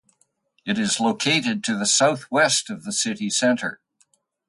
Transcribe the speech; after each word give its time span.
It 0.65 0.79
is 0.79 0.99
located 0.99 1.63
to 1.65 1.77
the 1.77 1.85
south-west 1.85 2.71
of 2.71 2.85
the 2.85 2.91
city 2.91 3.29
centre. 3.29 3.79